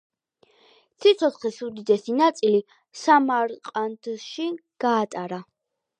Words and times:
სიცოცხლის 1.03 1.59
უდიდესი 1.67 2.17
ნაწილი 2.21 2.63
სამარყანდში 3.03 4.51
გაატარა. 4.87 5.45